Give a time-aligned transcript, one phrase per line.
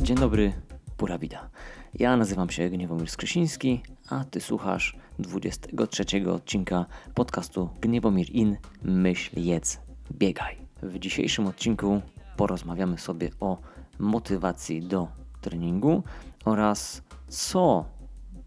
[0.00, 0.52] Dzień dobry,
[0.96, 1.50] pura vida.
[1.94, 9.80] Ja nazywam się Gniewomir Skrzysiński, a Ty słuchasz 23 odcinka podcastu Gniewomir In Myśl, Jedz,
[10.12, 10.56] Biegaj.
[10.82, 12.00] W dzisiejszym odcinku
[12.36, 13.58] porozmawiamy sobie o
[13.98, 15.08] motywacji do
[15.40, 16.02] treningu
[16.44, 17.84] oraz co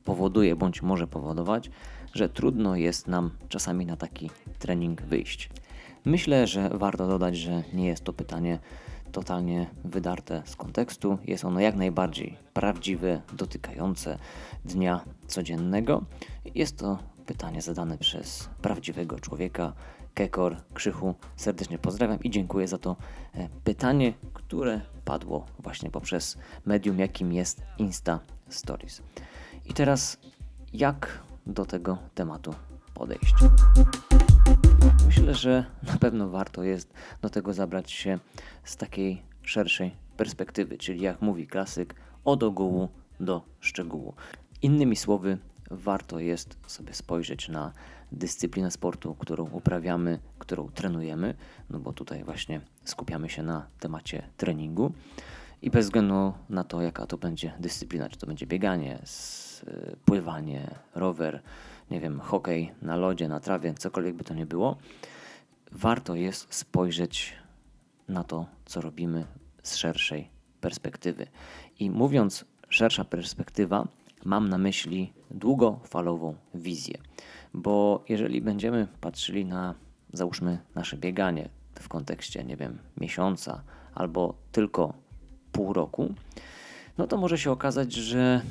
[0.03, 1.69] powoduje bądź może powodować,
[2.13, 4.29] że trudno jest nam czasami na taki
[4.61, 5.49] trening wyjść.
[6.05, 8.59] Myślę, że warto dodać, że nie jest to pytanie
[9.11, 11.17] totalnie wydarte z kontekstu.
[11.25, 14.17] Jest ono jak najbardziej prawdziwe, dotykające
[14.65, 16.03] dnia codziennego.
[16.55, 19.73] Jest to pytanie zadane przez prawdziwego człowieka.
[20.13, 22.95] Kekor, Krzychu, serdecznie pozdrawiam i dziękuję za to
[23.35, 28.19] e, pytanie, które padło właśnie poprzez medium, jakim jest Insta
[28.49, 29.01] Stories.
[29.65, 30.17] I teraz,
[30.73, 32.53] jak do tego tematu
[32.93, 33.35] podejść?
[35.05, 38.19] Myślę, że na pewno warto jest do tego zabrać się
[38.63, 44.13] z takiej szerszej perspektywy, czyli jak mówi klasyk, od ogółu do szczegółu.
[44.61, 45.37] Innymi słowy,
[45.71, 47.73] warto jest sobie spojrzeć na
[48.11, 51.33] dyscyplinę sportu, którą uprawiamy, którą trenujemy,
[51.69, 54.93] no bo tutaj właśnie skupiamy się na temacie treningu
[55.61, 58.99] i bez względu na to, jaka to będzie dyscyplina, czy to będzie bieganie,
[59.67, 61.41] y, pływanie, rower,
[61.91, 64.77] nie wiem, hokej na lodzie, na trawie, cokolwiek by to nie było,
[65.71, 67.33] warto jest spojrzeć
[68.07, 69.25] na to, co robimy
[69.63, 70.29] z szerszej
[70.61, 71.27] perspektywy.
[71.79, 73.87] I mówiąc szersza perspektywa,
[74.25, 76.97] mam na myśli długofalową wizję.
[77.53, 79.75] Bo jeżeli będziemy patrzyli na,
[80.13, 83.63] załóżmy, nasze bieganie w kontekście, nie wiem, miesiąca
[83.95, 84.93] albo tylko
[85.51, 86.13] pół roku,
[86.97, 88.41] no to może się okazać, że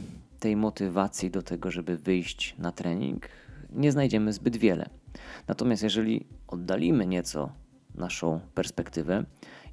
[0.40, 3.28] tej motywacji do tego, żeby wyjść na trening,
[3.72, 4.88] nie znajdziemy zbyt wiele.
[5.48, 7.52] Natomiast jeżeli oddalimy nieco
[7.94, 9.24] naszą perspektywę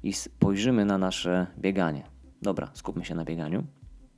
[0.02, 2.02] i spojrzymy na nasze bieganie,
[2.42, 3.64] dobra, skupmy się na bieganiu,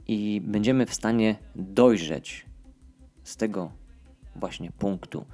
[0.09, 2.47] i będziemy w stanie dojrzeć
[3.25, 3.73] z tego
[4.37, 5.25] właśnie punktu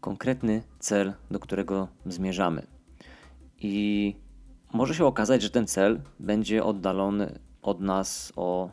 [0.00, 2.66] konkretny cel, do którego zmierzamy.
[3.58, 4.16] I
[4.72, 8.70] może się okazać, że ten cel będzie oddalony od nas o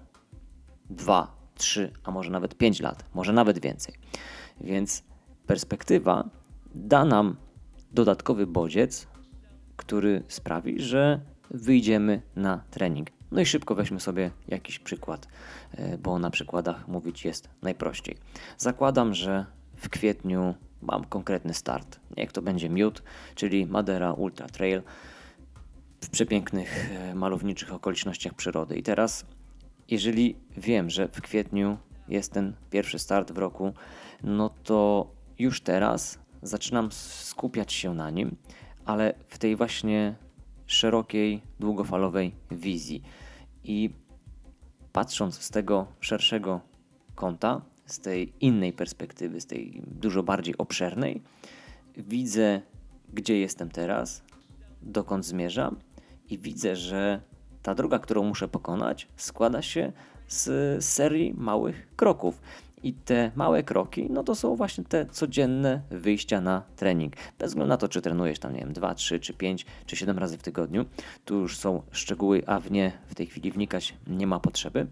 [0.89, 3.95] 2, 3, a może nawet 5 lat, może nawet więcej.
[4.61, 5.03] Więc
[5.47, 6.29] perspektywa
[6.75, 7.35] da nam
[7.91, 9.07] dodatkowy bodziec,
[9.75, 11.19] który sprawi, że
[11.51, 13.09] wyjdziemy na trening.
[13.31, 15.27] No i szybko weźmy sobie jakiś przykład,
[15.71, 18.17] e, bo na przykładach mówić jest najprościej.
[18.57, 21.99] Zakładam, że w kwietniu mam konkretny start.
[22.17, 23.03] Niech to będzie miód,
[23.35, 24.81] czyli Madera Ultra Trail
[26.01, 28.77] w przepięknych, e, malowniczych okolicznościach przyrody.
[28.77, 29.25] I teraz,
[29.89, 31.77] jeżeli wiem, że w kwietniu
[32.07, 33.73] jest ten pierwszy start w roku,
[34.23, 38.35] no to już teraz zaczynam skupiać się na nim,
[38.85, 40.15] ale w tej właśnie
[40.67, 43.01] szerokiej, długofalowej wizji.
[43.63, 43.89] I
[44.91, 46.61] patrząc z tego szerszego
[47.15, 51.21] kąta, z tej innej perspektywy, z tej dużo bardziej obszernej,
[51.97, 52.61] widzę,
[53.13, 54.23] gdzie jestem teraz,
[54.81, 55.79] dokąd zmierzam
[56.29, 57.21] i widzę, że
[57.63, 59.91] ta droga, którą muszę pokonać, składa się
[60.27, 62.41] z serii małych kroków.
[62.83, 67.13] I te małe kroki, no to są właśnie te codzienne wyjścia na trening.
[67.39, 70.19] Bez względu na to, czy trenujesz tam, nie wiem, 2, 3, czy 5, czy 7
[70.19, 70.85] razy w tygodniu.
[71.25, 74.87] Tu już są szczegóły, a w nie w tej chwili wnikać nie ma potrzeby.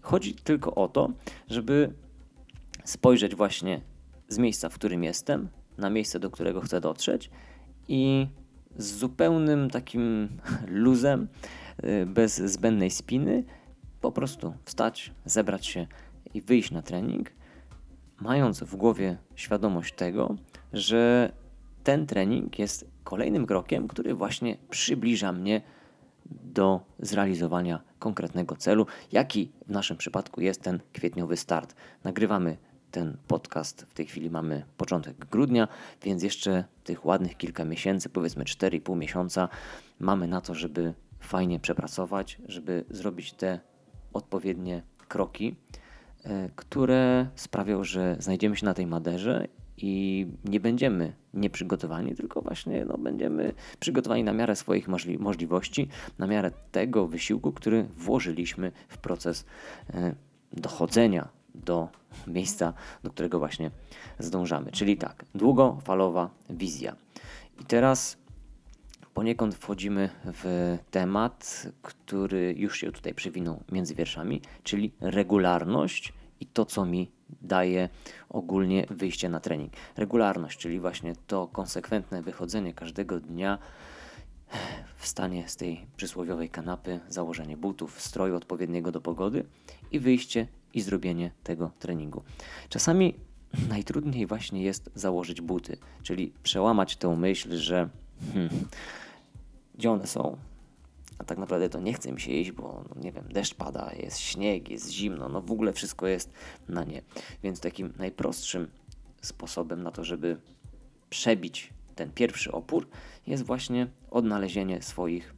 [0.00, 1.10] Chodzi tylko o to,
[1.48, 1.92] żeby
[2.84, 3.80] spojrzeć właśnie
[4.28, 5.48] z miejsca, w którym jestem,
[5.78, 7.30] na miejsce, do którego chcę dotrzeć
[7.88, 8.26] i
[8.76, 10.28] z zupełnym takim
[10.68, 11.28] luzem,
[12.06, 13.44] bez zbędnej spiny,
[14.00, 15.86] po prostu wstać, zebrać się
[16.34, 17.30] i wyjść na trening,
[18.20, 20.36] mając w głowie świadomość tego,
[20.72, 21.32] że
[21.84, 25.62] ten trening jest kolejnym krokiem, który właśnie przybliża mnie
[26.26, 31.74] do zrealizowania konkretnego celu, jaki w naszym przypadku jest ten kwietniowy start.
[32.04, 32.56] Nagrywamy
[32.90, 35.68] ten podcast, w tej chwili mamy początek grudnia,
[36.02, 39.48] więc jeszcze tych ładnych kilka miesięcy, powiedzmy 4,5 miesiąca,
[40.00, 43.60] mamy na to, żeby fajnie przepracować, żeby zrobić te
[44.12, 45.56] odpowiednie kroki,
[46.24, 52.84] e, które sprawią, że znajdziemy się na tej Maderze i nie będziemy nieprzygotowani, tylko właśnie
[52.84, 55.88] no, będziemy przygotowani na miarę swoich możli możliwości,
[56.18, 59.44] na miarę tego wysiłku, który włożyliśmy w proces
[59.94, 60.14] e,
[60.52, 61.88] dochodzenia do
[62.26, 63.70] miejsca, do którego właśnie
[64.18, 64.70] zdążamy.
[64.70, 66.96] Czyli tak, długofalowa wizja.
[67.60, 68.21] I teraz
[69.14, 76.64] poniekąd wchodzimy w temat, który już się tutaj przewinął między wierszami, czyli regularność i to,
[76.64, 77.10] co mi
[77.42, 77.88] daje
[78.28, 79.72] ogólnie wyjście na trening.
[79.96, 83.58] Regularność, czyli właśnie to konsekwentne wychodzenie każdego dnia
[84.96, 89.44] wstanie z tej przysłowiowej kanapy, założenie butów, stroju odpowiedniego do pogody
[89.92, 92.22] i wyjście i zrobienie tego treningu.
[92.68, 93.14] Czasami
[93.68, 97.88] najtrudniej właśnie jest założyć buty, czyli przełamać tę myśl, że
[98.32, 98.50] hmm,
[99.74, 100.36] gdzie one są?
[101.18, 103.92] A tak naprawdę to nie chce mi się iść, bo no nie wiem, deszcz pada,
[103.92, 106.32] jest śnieg, jest zimno, no w ogóle wszystko jest
[106.68, 107.02] na nie.
[107.42, 108.68] Więc takim najprostszym
[109.22, 110.36] sposobem na to, żeby
[111.10, 112.88] przebić ten pierwszy opór,
[113.26, 115.34] jest właśnie odnalezienie swoich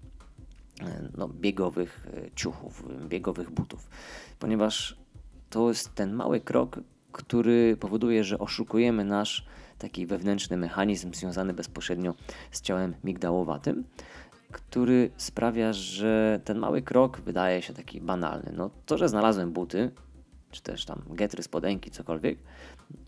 [0.80, 3.88] e, no, biegowych e, ciuchów, biegowych butów,
[4.38, 4.96] ponieważ
[5.50, 6.80] to jest ten mały krok,
[7.12, 9.46] który powoduje, że oszukujemy nasz
[9.84, 12.14] taki wewnętrzny mechanizm związany bezpośrednio
[12.50, 13.84] z ciałem migdałowatym,
[14.52, 18.52] który sprawia, że ten mały krok wydaje się taki banalny.
[18.56, 19.90] No to, że znalazłem buty,
[20.50, 22.38] czy też tam getry, spodenki, cokolwiek,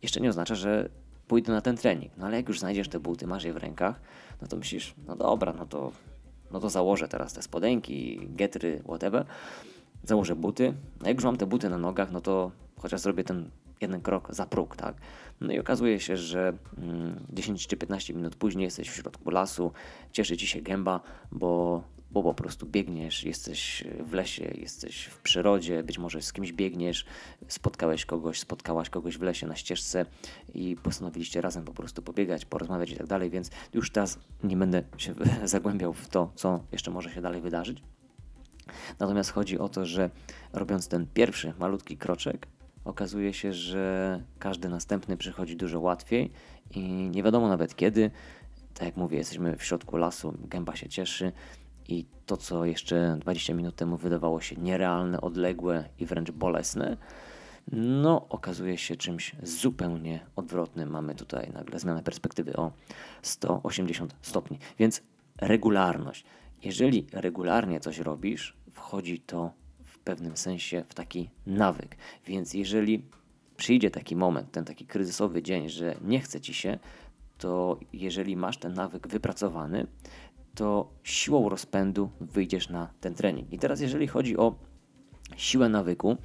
[0.03, 0.89] jeszcze nie oznacza, że
[1.29, 2.13] pójdę na ten trening.
[2.17, 4.01] No ale jak już znajdziesz te buty, masz je w rękach,
[4.43, 5.93] no to myślisz, no dobra, no to,
[6.51, 9.27] no to założę teraz te spodenki, getry, whatever.
[10.05, 10.75] Założę buty.
[11.01, 13.51] No jak już mam te buty na nogach, no to chociaż zrobię ten
[13.81, 14.97] jeden krok za próg, tak?
[15.41, 16.53] No i okazuje się, że
[17.31, 19.73] 10 mm, czy 15 minut później jesteś w środku lasu,
[20.13, 21.01] cieszy ci się gęba,
[21.33, 26.53] bo, bo po prostu biegniesz, jesteś w lesie, jesteś w przyrodzie, być może z kimś
[26.53, 27.05] biegniesz,
[27.49, 30.07] spotkałeś kogoś, spotkałaś kogoś w lesie na ścieżce
[30.55, 34.83] i postanowiliście razem po prostu pobiegać, porozmawiać i tak dalej, więc już teraz nie będę
[34.97, 35.15] się
[35.45, 37.83] zagłębiał w to, co jeszcze może się dalej wydarzyć.
[38.99, 40.11] Natomiast chodzi o to, że
[40.53, 42.47] robiąc ten pierwszy malutki kroczek,
[42.87, 46.31] okazuje się, że każdy następny przychodzi dużo łatwiej
[46.71, 48.11] i nie wiadomo nawet kiedy.
[48.75, 51.33] Tak jak mówię, jesteśmy w środku lasu, gęba się cieszy
[51.89, 56.97] i to, co jeszcze 20 minut temu wydawało się nierealne, odległe i wręcz bolesne,
[57.73, 60.91] no okazuje się czymś zupełnie odwrotnym.
[60.91, 62.73] Mamy tutaj nagle zmianę perspektywy o
[63.23, 64.59] 180 stopni.
[64.79, 65.03] Więc
[65.39, 66.25] regularność.
[66.63, 69.53] Jeżeli regularnie coś robisz, wchodzi to
[70.07, 71.97] pewnym sensie w taki nawyk.
[72.27, 73.03] Więc jeżeli
[73.57, 76.79] przyjdzie taki moment, ten taki kryzysowy dzień, że nie chce ci się,
[77.39, 79.87] to jeżeli masz ten nawyk wypracowany,
[80.55, 83.53] to siłą rozpędu wyjdziesz na ten trening.
[83.53, 84.55] I teraz, jeżeli chodzi o
[85.37, 86.17] siłę nawyku,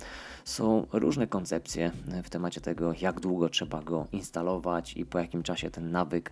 [0.45, 1.91] są różne koncepcje
[2.23, 6.31] w temacie tego, jak długo trzeba go instalować i po jakim czasie ten nawyk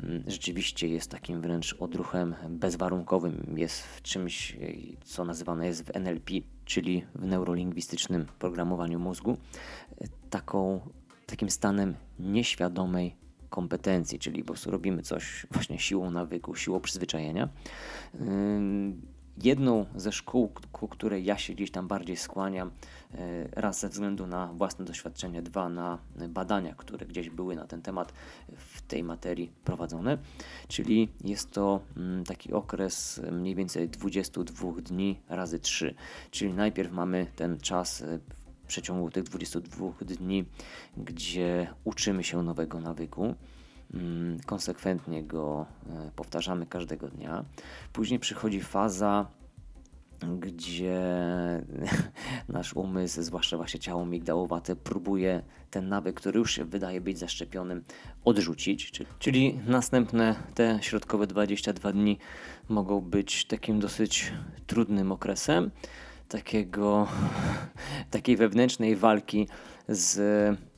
[0.00, 4.56] mm, rzeczywiście jest takim wręcz odruchem bezwarunkowym, jest czymś,
[5.04, 6.32] co nazywane jest w NLP,
[6.64, 9.36] czyli w neurolingwistycznym programowaniu mózgu,
[10.30, 10.80] taką,
[11.26, 13.16] takim stanem nieświadomej
[13.50, 17.48] kompetencji, czyli po prostu robimy coś właśnie siłą nawyku, siłą przyzwyczajenia.
[19.42, 22.70] Jedną ze szkół, ku której ja się gdzieś tam bardziej skłaniam,
[23.14, 25.98] e, raz ze względu na własne doświadczenie, dwa na
[26.28, 28.12] badania, które gdzieś były na ten temat
[28.56, 30.18] w tej materii prowadzone,
[30.68, 35.94] czyli jest to mm, taki okres mniej więcej 22 dni razy 3,
[36.30, 38.18] czyli najpierw mamy ten czas e,
[38.64, 40.44] w przeciągu tych 22 dni,
[40.96, 43.34] gdzie uczymy się nowego nawyku
[44.46, 47.44] konsekwentnie go e, powtarzamy każdego dnia.
[47.92, 49.26] Później przychodzi faza,
[50.38, 51.00] gdzie
[52.48, 57.84] nasz umysł, zwłaszcza właśnie ciało migdałowate, próbuje ten nawyk, który już się wydaje być zaszczepionym,
[58.24, 58.92] odrzucić.
[59.18, 62.18] Czyli następne te środkowe 22 dni
[62.68, 64.32] mogą być takim dosyć
[64.66, 65.70] trudnym okresem
[66.28, 67.08] takiego,
[68.10, 69.48] takiej wewnętrznej walki
[69.88, 70.18] z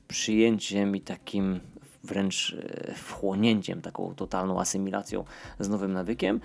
[0.09, 1.61] przyjęciem i takim
[2.05, 5.25] wręcz e, wchłonięciem, taką totalną asymilacją
[5.61, 6.41] z nowym nawykiem.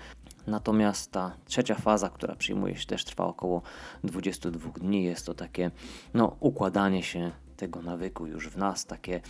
[0.46, 3.62] Natomiast ta trzecia faza, która przyjmuje się też trwa około
[4.04, 5.70] 22 dni, jest to takie
[6.14, 9.20] no, układanie się tego nawyku już w nas, takie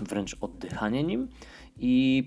[0.00, 1.28] wręcz oddychanie nim
[1.78, 2.24] i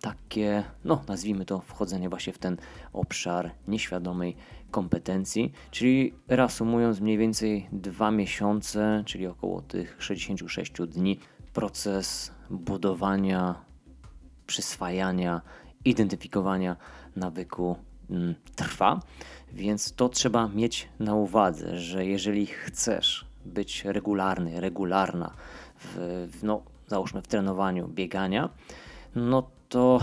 [0.00, 2.56] takie, no nazwijmy to, wchodzenie właśnie w ten
[2.92, 4.36] obszar nieświadomej
[4.70, 11.18] kompetencji, czyli reasumując mniej więcej dwa miesiące, czyli około tych 66 dni,
[11.52, 13.54] proces budowania,
[14.46, 15.40] przyswajania,
[15.84, 16.76] identyfikowania
[17.16, 17.76] nawyku
[18.10, 19.00] mm, trwa,
[19.52, 25.34] więc to trzeba mieć na uwadze, że jeżeli chcesz być regularny, regularna
[25.78, 28.48] w, no, załóżmy w trenowaniu biegania,
[29.14, 30.00] no to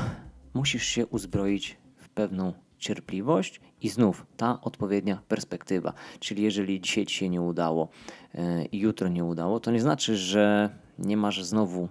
[0.54, 5.94] musisz się uzbroić w pewną cierpliwość i znów ta odpowiednia perspektywa.
[6.20, 7.90] Czyli jeżeli dzisiaj ci się nie udało
[8.36, 10.70] e, i jutro nie udało, to nie znaczy, że
[11.00, 11.90] nie masz znowu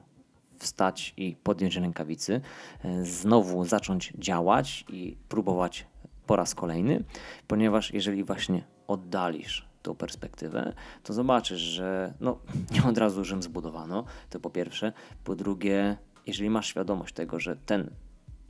[0.61, 2.41] wstać i podjąć rękawicy,
[2.85, 5.87] e, znowu zacząć działać i próbować
[6.27, 7.05] po raz kolejny,
[7.47, 12.39] ponieważ jeżeli właśnie oddalisz tą perspektywę, to zobaczysz, że no,
[12.75, 14.93] nie od razu Rzym zbudowano, to po pierwsze.
[15.25, 17.91] Po drugie, jeżeli masz świadomość tego, że ten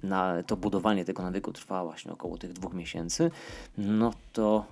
[0.02, 3.30] na to budowanie tego nawyku trwa właśnie około tych dwóch miesięcy,
[3.78, 4.64] no to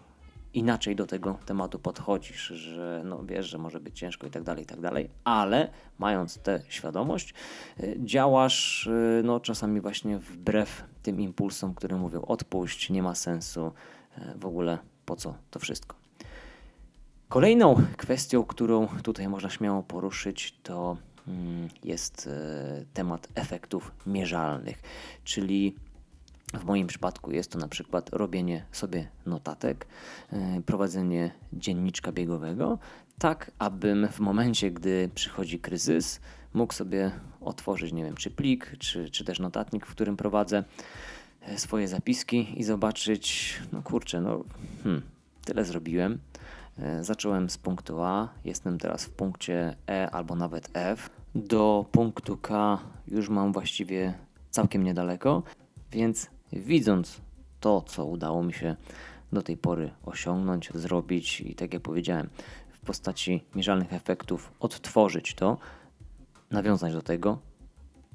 [0.54, 4.62] inaczej do tego tematu podchodzisz, że no wiesz, że może być ciężko i tak dalej,
[4.64, 7.34] i tak dalej, ale mając tę świadomość,
[7.80, 13.72] y, działasz y, no czasami właśnie wbrew tym impulsom, które mówią odpuść, nie ma sensu,
[14.18, 15.96] y, w ogóle po co to wszystko.
[17.28, 20.96] Kolejną kwestią, którą tutaj można śmiało poruszyć, to
[21.28, 22.28] mm, jest
[22.94, 24.82] temat efektów mierzalnych,
[25.24, 25.76] czyli
[26.54, 29.86] w moim przypadku jest to na przykład robienie sobie notatek,
[30.32, 32.78] e, prowadzenie dzienniczka biegowego,
[33.18, 36.20] tak abym w momencie, gdy przychodzi kryzys,
[36.54, 40.64] mógł sobie otworzyć, nie wiem, czy plik, czy, czy też notatnik, w którym prowadzę
[41.40, 44.44] e, swoje zapiski i zobaczyć, no kurczę, no
[44.82, 45.02] hmm,
[45.44, 46.18] tyle zrobiłem.
[46.78, 51.10] E, zacząłem z punktu A, jestem teraz w punkcie E albo nawet F.
[51.34, 52.78] Do punktu K
[53.08, 54.14] już mam właściwie
[54.50, 55.42] całkiem niedaleko,
[55.92, 57.20] więc widząc
[57.60, 58.76] to, co udało mi się
[59.32, 62.28] do tej pory osiągnąć, zrobić i tak jak powiedziałem,
[62.72, 65.58] w postaci mierzalnych efektów odtworzyć to,
[66.50, 67.38] nawiązać do tego,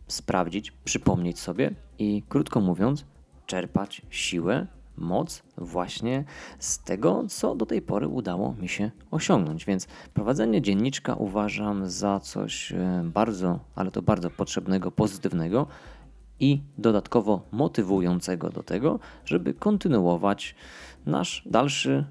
[0.08, 3.06] sprawdzić, przypomnieć sobie i krótko mówiąc,
[3.46, 6.24] czerpać siłę, moc właśnie
[6.60, 9.66] z tego, co do tej pory udało mi się osiągnąć.
[9.66, 15.68] Więc prowadzenie dzienniczka uważam za coś e, bardzo, ale to bardzo potrzebnego, pozytywnego
[16.44, 20.56] i dodatkowo motywującego do tego, żeby kontynuować
[21.06, 22.06] nasz dalszy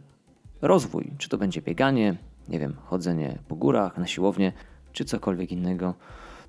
[0.63, 1.13] rozwój.
[1.19, 2.17] Czy to będzie bieganie,
[2.49, 4.53] nie wiem, chodzenie po górach, na siłownię,
[4.93, 5.95] czy cokolwiek innego,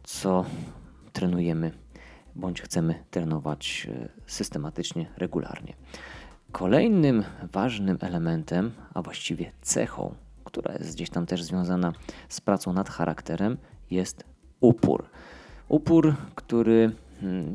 [0.04, 0.46] co
[1.14, 1.72] trenujemy
[2.36, 5.74] bądź chcemy trenować e, systematycznie, regularnie.
[6.52, 11.94] Kolejnym ważnym elementem, a właściwie cechą, która jest gdzieś tam też związana
[12.30, 13.58] z pracą nad charakterem,
[13.92, 14.24] jest
[14.60, 15.06] upór.
[15.68, 16.92] Upór, który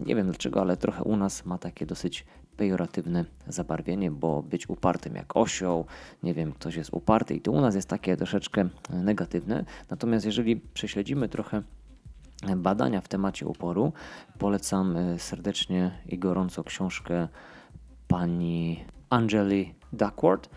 [0.07, 2.25] nie wiem dlaczego, ale trochę u nas ma takie dosyć
[2.57, 5.87] pejoratywne zabarwienie, bo być upartym jak osioł,
[6.23, 9.65] nie wiem, ktoś jest uparty i to u nas jest takie troszeczkę negatywne.
[9.91, 11.63] Natomiast jeżeli prześledzimy trochę
[12.57, 13.93] badania w temacie uporu,
[14.39, 17.29] polecam e, serdecznie i gorąco książkę
[18.09, 20.51] pani Angeli Duckworth,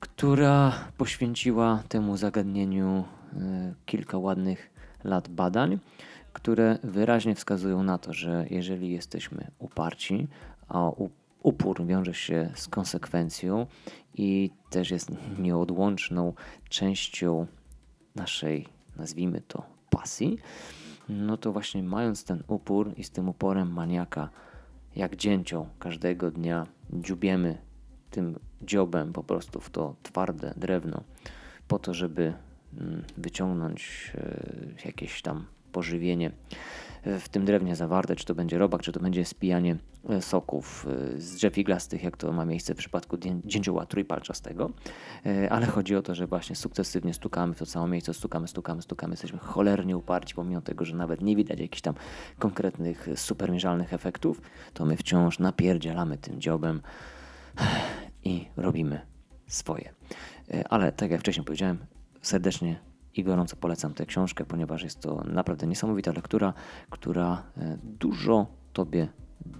[0.00, 4.70] która poświęciła temu zagadnieniu e, kilka ładnych
[5.04, 5.78] lat badań
[6.38, 10.28] które wyraźnie wskazują na to, że jeżeli jesteśmy uparci,
[10.68, 10.90] a
[11.42, 13.66] upór wiąże się z konsekwencją
[14.14, 16.32] i też jest nieodłączną
[16.68, 17.46] częścią
[18.14, 20.38] naszej, nazwijmy to, pasji,
[21.08, 24.28] no to właśnie mając ten upór i z tym uporem maniaka,
[24.96, 27.58] jak dzięcią każdego dnia dziubiemy
[28.10, 31.02] tym dziobem po prostu w to twarde drewno,
[31.68, 32.32] po to, żeby
[32.78, 36.32] mm, wyciągnąć e, jakieś tam pożywienie
[37.04, 39.76] w tym drewnie zawarte, czy to będzie robak, czy to będzie spijanie
[40.08, 44.70] e, soków e, z drzew iglastych, jak to ma miejsce w przypadku dzięcioła trójpalczastego.
[45.26, 48.82] E, ale chodzi o to, że właśnie sukcesywnie stukamy w to całe miejsce, stukamy, stukamy,
[48.82, 51.94] stukamy, jesteśmy cholernie uparci, pomimo tego, że nawet nie widać jakichś tam
[52.38, 54.40] konkretnych, supermierzalnych efektów,
[54.74, 56.82] to my wciąż napierdzielamy tym dziobem
[58.24, 59.00] i robimy
[59.46, 59.94] swoje.
[60.68, 61.78] Ale tak jak wcześniej powiedziałem,
[62.22, 62.87] serdecznie
[63.18, 66.54] i gorąco polecam tę książkę, ponieważ jest to naprawdę niesamowita lektura,
[66.90, 69.08] która e, dużo Tobie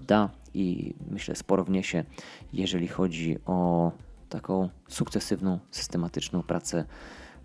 [0.08, 2.04] da i myślę sporo wniesie,
[2.52, 3.92] jeżeli chodzi o
[4.28, 6.84] taką sukcesywną, systematyczną pracę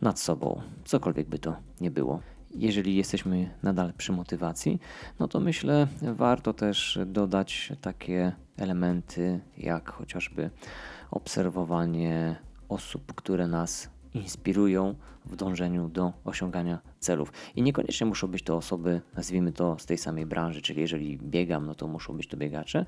[0.02, 2.20] nad sobą, cokolwiek by to nie było.
[2.56, 4.80] Jeżeli jesteśmy nadal przy motywacji,
[5.20, 10.50] no to myślę, warto też dodać takie elementy, jak chociażby
[11.12, 12.36] obserwowanie
[12.70, 17.32] osób, które nas inspirują w dążeniu do osiągania celów.
[17.56, 21.66] I niekoniecznie muszą być to osoby, nazwijmy to z tej samej branży, czyli jeżeli biegam,
[21.66, 22.86] no to muszą być to biegacze.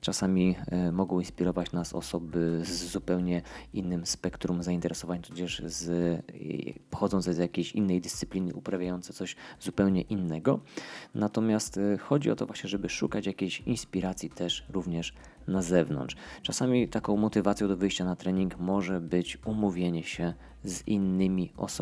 [0.00, 0.56] Czasami
[0.88, 3.42] y, mogą inspirować nas osoby z zupełnie
[3.74, 6.22] innym spektrum zainteresowań, tudzież z, y,
[6.90, 10.60] pochodzące z jakiejś innej dyscypliny, uprawiające coś zupełnie innego.
[11.14, 15.14] Natomiast y, chodzi o to właśnie, żeby szukać jakiejś inspiracji też również
[15.48, 16.16] na zewnątrz.
[16.42, 21.77] Czasami taką motywacją do wyjścia na trening może być umówienie się z innymi osobami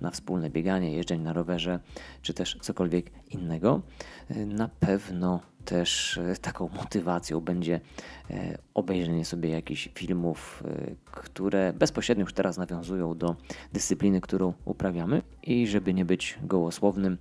[0.00, 1.80] na wspólne bieganie, jeżdżenie na rowerze,
[2.22, 3.82] czy też cokolwiek innego.
[4.46, 7.80] Na pewno też e, taką motywacją będzie
[8.30, 13.36] e, obejrzenie sobie jakichś filmów, e, które bezpośrednio już teraz nawiązują do
[13.72, 15.22] dyscypliny, którą uprawiamy.
[15.42, 17.18] I żeby nie być gołosłownym,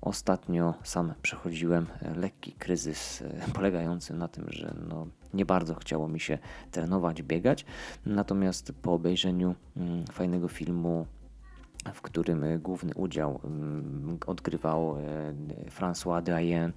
[0.00, 6.38] ostatnio sam przechodziłem lekki kryzys polegający na tym, że no, nie bardzo chciało mi się
[6.70, 7.64] trenować, biegać.
[8.06, 11.06] Natomiast po obejrzeniu mm, fajnego filmu
[11.94, 14.96] w którym główny udział mm, odgrywał
[15.78, 16.72] François Dayen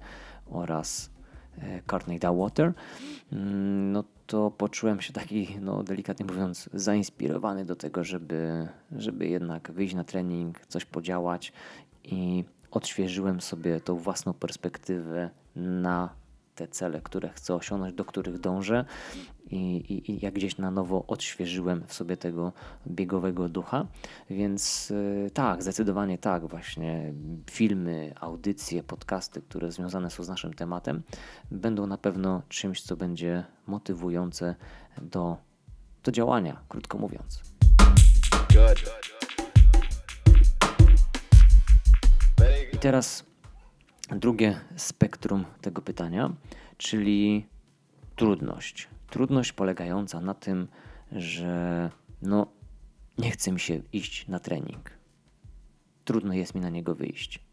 [0.46, 1.10] oraz
[1.58, 2.72] e, Courtney Dawater,
[3.32, 9.72] mm, no to poczułem się taki, no delikatnie mówiąc, zainspirowany do tego, żeby, żeby jednak
[9.72, 11.52] wyjść na trening, coś podziałać
[12.04, 16.10] i odświeżyłem sobie tą własną perspektywę na
[16.54, 18.84] te cele, które chcę osiągnąć, do których dążę
[19.50, 22.52] i, i, i jak gdzieś na nowo odświeżyłem w sobie tego
[22.86, 23.86] biegowego ducha.
[24.30, 27.12] Więc yy, tak, zdecydowanie tak, właśnie
[27.50, 31.02] filmy, audycje, podcasty, które związane są z naszym tematem,
[31.50, 34.54] będą na pewno czymś, co będzie motywujące
[35.02, 35.36] do,
[36.04, 37.42] do działania, krótko mówiąc.
[42.72, 43.24] I teraz
[44.10, 46.32] drugie spektrum tego pytania,
[46.76, 47.46] czyli
[48.16, 48.88] trudność.
[49.10, 50.68] Trudność polegająca na tym,
[51.12, 51.90] że
[52.22, 52.46] no,
[53.18, 54.90] nie chce mi się iść na trening.
[56.04, 57.46] Trudno jest mi na niego wyjść.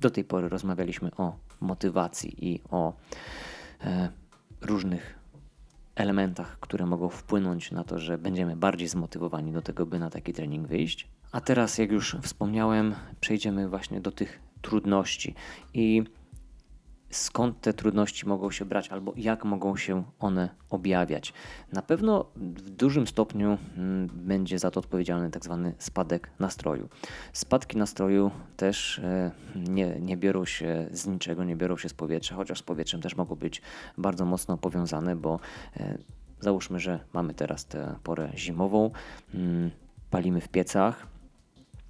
[0.00, 2.92] Do tej pory rozmawialiśmy o motywacji i o
[3.80, 4.08] e,
[4.60, 5.18] różnych
[5.94, 10.32] elementach, które mogą wpłynąć na to, że będziemy bardziej zmotywowani do tego, by na taki
[10.32, 11.08] trening wyjść.
[11.32, 15.34] A teraz, jak już wspomniałem, przejdziemy właśnie do tych trudności
[15.74, 16.04] i
[17.10, 21.32] skąd te trudności mogą się brać albo jak mogą się one objawiać.
[21.72, 26.88] Na pewno w dużym stopniu mm, będzie za to odpowiedzialny tak zwany spadek nastroju.
[27.32, 32.34] Spadki nastroju też e, nie, nie biorą się z niczego, nie biorą się z powietrza,
[32.34, 33.62] chociaż z powietrzem też mogą być
[33.98, 35.40] bardzo mocno powiązane, bo
[35.76, 35.98] e,
[36.40, 38.90] załóżmy, że mamy teraz tę porę zimową,
[39.34, 39.70] mm,
[40.10, 41.06] palimy w piecach,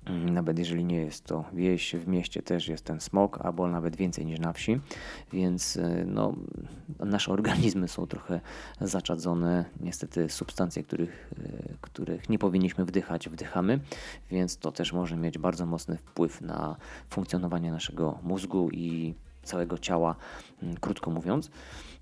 [0.08, 4.26] nawet jeżeli nie jest to wieś, w mieście też jest ten smog, albo nawet więcej
[4.26, 4.80] niż na wsi,
[5.32, 6.34] więc e, no,
[6.98, 8.40] nasze organizmy są trochę
[8.80, 9.64] zaczadzone.
[9.80, 13.80] Niestety substancje, których, e, których nie powinniśmy wdychać, wdychamy,
[14.30, 16.76] więc to też może mieć bardzo mocny wpływ na
[17.10, 20.16] funkcjonowanie naszego mózgu i całego ciała,
[20.62, 21.50] mm, krótko mówiąc.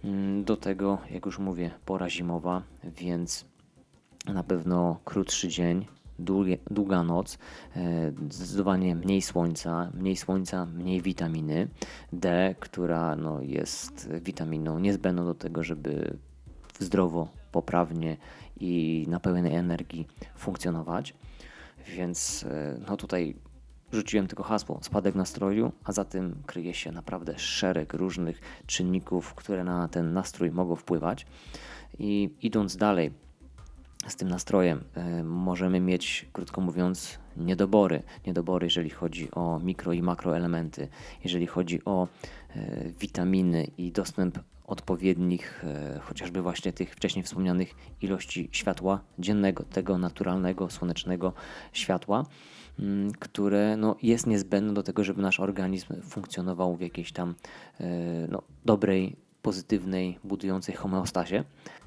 [0.04, 3.44] Mm, do tego, jak już mówię, pora zimowa, więc
[4.26, 5.86] na pewno krótszy dzień,
[6.70, 7.38] długa noc,
[7.76, 11.68] e, zdecydowanie mniej słońca, mniej słońca, mniej witaminy
[12.12, 16.16] D, która no, jest witaminą niezbędną do tego, żeby
[16.78, 18.16] zdrowo, poprawnie
[18.60, 21.14] i na pełnej energii funkcjonować.
[21.86, 23.36] Więc e, no tutaj
[23.92, 29.64] rzuciłem tylko hasło spadek nastroju, a za tym kryje się naprawdę szereg różnych czynników, które
[29.64, 31.26] na ten nastrój mogą wpływać.
[31.98, 33.10] I idąc dalej,
[34.06, 34.84] z tym nastrojem.
[34.94, 38.02] E, możemy mieć, krótko mówiąc, niedobory.
[38.26, 40.88] Niedobory, jeżeli chodzi o mikro i makroelementy,
[41.24, 42.08] jeżeli chodzi o
[42.56, 49.98] e, witaminy i dostęp odpowiednich, e, chociażby właśnie tych wcześniej wspomnianych ilości światła dziennego, tego
[49.98, 51.32] naturalnego, słonecznego
[51.72, 52.26] światła,
[52.78, 57.34] mm, które no, jest niezbędne do tego, żeby nasz organizm funkcjonował w jakiejś tam
[58.28, 61.44] no, dobrej, pozytywnej, budującej homeostazie.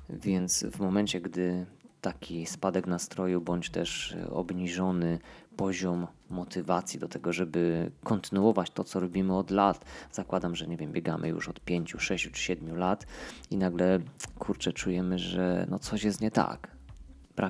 [0.10, 1.66] Więc w momencie, gdy
[2.02, 5.20] taki spadek nastroju, bądź też e, obniżony
[5.58, 9.86] poziom motywacji do tego, żeby kontynuować to, co robimy od lat.
[10.12, 13.06] Zakładam, że nie wiem, biegamy już od 5, 6 czy 7 lat
[13.52, 14.00] i nagle
[14.40, 16.79] kurczę, czujemy, że no coś jest nie tak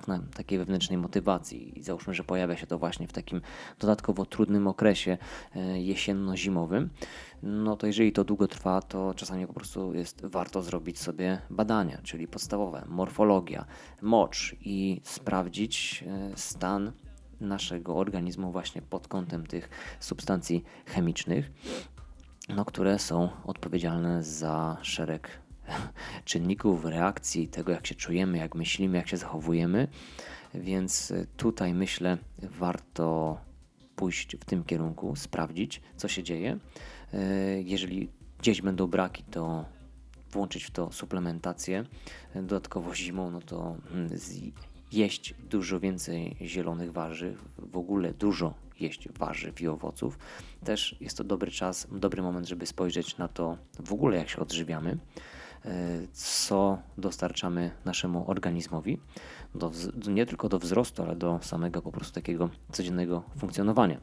[0.08, 3.42] nam takiej wewnętrznej motywacji i załóżmy, że pojawia się to właśnie w takim
[3.80, 5.18] dodatkowo trudnym okresie
[5.56, 6.90] e, jesienno-zimowym,
[7.44, 12.00] no to jeżeli to długo trwa, to czasami po prostu jest warto zrobić sobie badania,
[12.04, 13.66] czyli podstawowe, morfologia,
[14.02, 16.92] mocz i sprawdzić e, stan
[17.42, 21.52] naszego organizmu właśnie pod kątem tych substancji chemicznych,
[22.50, 25.30] no, które są odpowiedzialne za szereg
[26.26, 29.88] czynników reakcji, tego jak się czujemy, jak myślimy, jak się zachowujemy.
[30.54, 33.38] Więc tutaj myślę, warto
[33.96, 36.60] pójść w tym kierunku, sprawdzić, co się dzieje.
[37.64, 39.66] Jeżeli gdzieś będą braki, to
[40.32, 41.86] włączyć w to suplementację.
[42.36, 44.10] Dodatkowo zimą, no to mm,
[44.92, 50.20] jeść dużo więcej zielonych warzyw, w ogóle dużo jeść warzyw i owoców.
[50.64, 54.38] Też jest to dobry czas, dobry moment, żeby spojrzeć na to w ogóle, jak się
[54.38, 54.98] odżywiamy.
[55.66, 59.00] E, co dostarczamy naszemu organizmowi,
[59.56, 59.72] do,
[60.08, 64.00] nie tylko do wzrostu, ale do samego po prostu takiego codziennego funkcjonowania.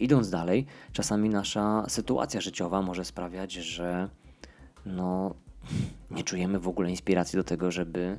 [0.00, 4.08] Idąc dalej, czasami nasza sytuacja życiowa może sprawiać, że
[4.86, 5.34] no,
[6.10, 8.18] nie czujemy w ogóle inspiracji do tego, żeby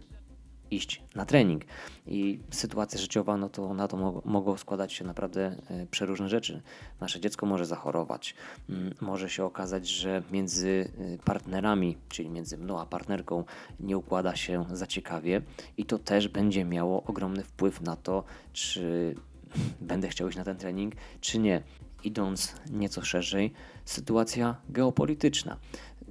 [0.72, 1.64] iść na trening.
[2.08, 6.62] I sytuacja życiowa, no to na to mo mogą składać się naprawdę e, przeróżne rzeczy.
[7.00, 8.36] Nasze dziecko może zachorować,
[8.70, 13.44] mm, może się okazać, że między e, partnerami, czyli między mną a partnerką,
[13.80, 15.42] nie układa się za ciekawie,
[15.78, 19.16] i to też będzie miało ogromny wpływ na to, czy
[19.82, 21.64] będę chciał iść na ten trening, czy nie.
[22.04, 23.54] Idąc nieco szerzej,
[23.86, 25.58] sytuacja geopolityczna.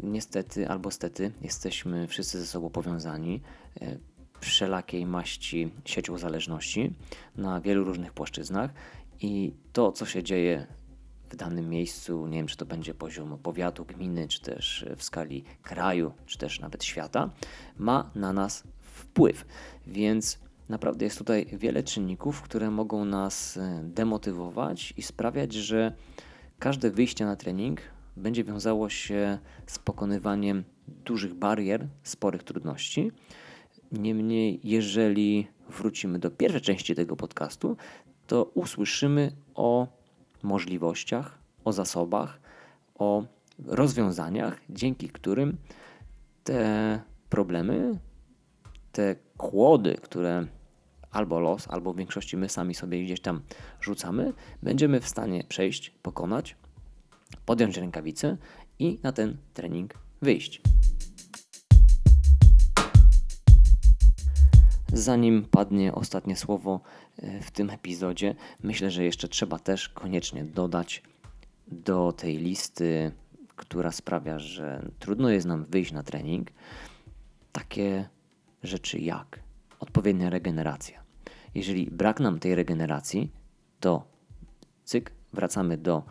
[0.03, 3.41] Niestety albo stety jesteśmy wszyscy ze sobą powiązani
[3.81, 3.99] e,
[4.41, 6.93] wszelakiej maści siecią zależności
[7.37, 8.71] na wielu różnych płaszczyznach
[9.21, 10.67] i to, co się dzieje
[11.31, 15.45] w danym miejscu, nie wiem, czy to będzie poziom powiatu, gminy, czy też w skali
[15.63, 17.31] kraju, czy też nawet świata,
[17.77, 19.47] ma na nas wpływ.
[19.87, 25.93] Więc naprawdę jest tutaj wiele czynników, które mogą nas e, demotywować i sprawiać, że
[26.59, 27.81] każde wyjście na trening
[28.17, 33.13] będzie wiązało się z pokonywaniem dużych barier, sporych trudności.
[33.93, 37.77] Niemniej, jeżeli wrócimy do pierwszej części tego podcastu,
[38.27, 39.87] to usłyszymy o
[40.43, 42.41] możliwościach, o zasobach,
[42.95, 43.25] o
[43.67, 45.57] rozwiązaniach, dzięki którym
[46.45, 47.99] te problemy,
[48.93, 50.47] te kłody, które
[51.11, 53.41] albo los, albo w większości my sami sobie gdzieś tam
[53.81, 56.57] rzucamy, będziemy w stanie przejść, pokonać,
[57.47, 58.37] podjąć rękawice
[58.79, 60.61] i na ten trening wyjść.
[64.99, 66.81] Zanim padnie ostatnie słowo
[67.17, 71.03] e, w tym epizodzie, myślę, że jeszcze trzeba też koniecznie dodać
[71.69, 73.13] do tej listy,
[73.57, 76.49] która sprawia, że trudno jest nam wyjść na trening,
[77.53, 78.09] takie
[78.63, 79.41] rzeczy jak
[79.81, 81.03] odpowiednia regeneracja.
[81.55, 83.33] Jeżeli brak nam tej regeneracji,
[83.81, 84.05] to
[84.85, 86.03] cyk, wracamy do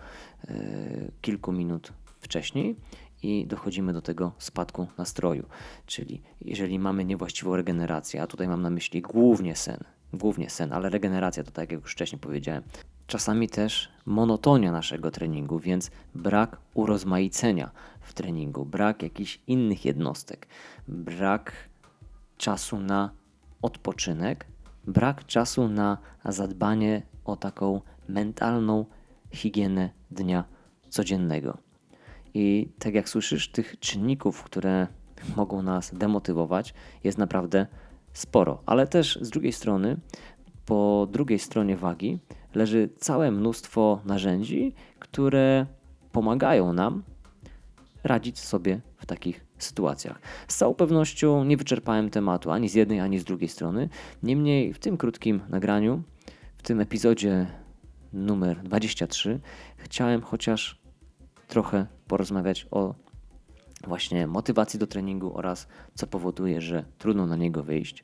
[0.50, 2.76] y, kilku minut wcześniej
[3.24, 5.46] i dochodzimy do tego spadku nastroju.
[5.86, 10.90] Czyli jeżeli mamy niewłaściwą regenerację, a tutaj mam na myśli głównie sen, głównie sen, ale
[10.90, 12.64] regeneracja to tak jak już wcześniej powiedziałem,
[13.08, 20.48] czasami też monotonia naszego treningu, więc brak urozmaicenia w treningu, brak jakichś innych jednostek,
[20.88, 21.54] brak
[22.38, 23.12] czasu na
[23.62, 24.46] odpoczynek,
[24.88, 28.86] brak czasu na zadbanie o taką mentalną
[29.32, 30.44] higienę dnia
[30.90, 31.67] codziennego.
[32.40, 34.88] I tak jak słyszysz, tych czynników, które
[35.36, 36.74] mogą nas demotywować,
[37.04, 37.68] jest naprawdę
[38.14, 38.62] sporo.
[38.66, 39.98] Ale też z drugiej strony,
[40.66, 42.20] po drugiej stronie wagi
[42.56, 45.66] leży całe mnóstwo narzędzi, które
[46.12, 47.04] pomagają nam
[48.04, 50.22] radzić sobie w takich sytuacjach.
[50.48, 53.90] Z całą pewnością nie wyczerpałem tematu ani z jednej, ani z drugiej strony.
[54.24, 56.04] Niemniej w tym krótkim nagraniu,
[56.58, 57.48] w tym epizodzie
[58.14, 59.40] numer 23,
[59.78, 60.77] chciałem chociaż
[61.48, 62.96] trochę porozmawiać o
[63.88, 68.04] właśnie motywacji do treningu oraz co powoduje, że trudno na niego wyjść.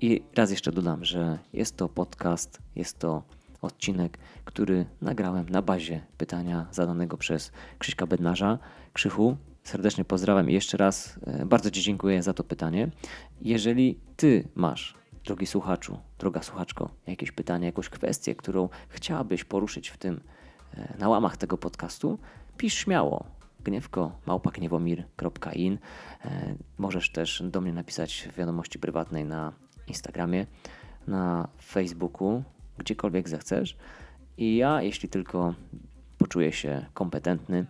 [0.00, 3.22] I raz jeszcze dodam, że jest to podcast, jest to
[3.62, 8.58] odcinek, który nagrałem na bazie pytania zadanego przez Krzyśka Bednarza.
[8.92, 12.90] Krzychu, serdecznie pozdrawiam i jeszcze raz e, bardzo Ci dziękuję za to pytanie.
[13.42, 19.96] Jeżeli Ty masz, drogi słuchaczu, droga słuchaczko, jakieś pytanie, jakąś kwestię, którą chciałabyś poruszyć w
[19.96, 20.20] tym,
[20.98, 22.18] na łamach tego podcastu,
[22.56, 23.24] pisz śmiało.
[23.64, 25.78] Gniewko małpakniewomir.in
[26.24, 29.52] e, Możesz też do mnie napisać w wiadomości prywatnej na
[29.86, 30.46] Instagramie,
[31.06, 32.42] na Facebooku,
[32.78, 33.76] gdziekolwiek zechcesz.
[34.38, 35.54] I ja, jeśli tylko
[36.18, 37.66] poczuję się kompetentny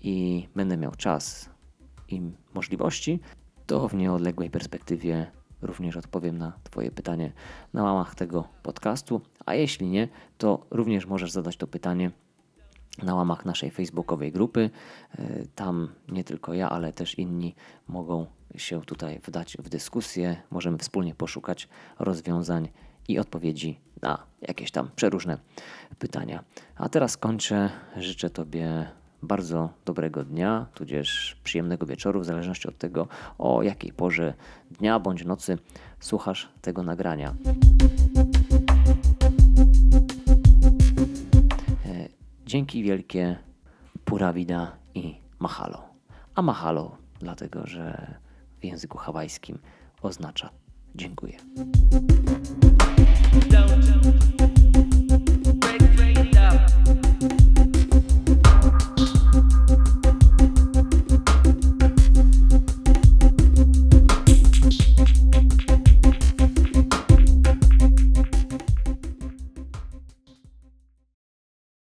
[0.00, 1.50] i będę miał czas
[2.08, 2.22] i
[2.54, 3.20] możliwości,
[3.66, 5.30] to w nieodległej perspektywie
[5.62, 7.32] również odpowiem na Twoje pytanie
[7.74, 9.20] na łamach tego podcastu.
[9.46, 12.10] A jeśli nie, to również możesz zadać to pytanie
[13.02, 14.70] na łamach naszej facebookowej grupy.
[15.18, 17.54] E, tam nie tylko ja, ale też inni
[17.88, 20.42] mogą się tutaj wdać w dyskusję.
[20.50, 21.68] Możemy wspólnie poszukać
[21.98, 22.68] rozwiązań
[23.08, 25.38] i odpowiedzi na jakieś tam przeróżne
[25.98, 26.44] pytania.
[26.76, 27.70] A teraz kończę.
[27.96, 28.88] Życzę Tobie
[29.22, 34.34] bardzo dobrego dnia, tudzież przyjemnego wieczoru, w zależności od tego, o jakiej porze
[34.70, 35.58] dnia bądź nocy
[36.00, 37.34] słuchasz tego nagrania.
[41.86, 42.08] E,
[42.46, 43.36] dzięki wielkie,
[44.04, 45.82] pura vida i mahalo.
[46.34, 48.14] A mahalo, dlatego że
[48.60, 49.58] w języku hawajskim
[50.02, 50.50] oznacza
[50.94, 51.38] dziękuję.